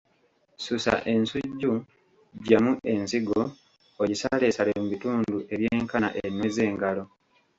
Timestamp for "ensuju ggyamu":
1.13-2.71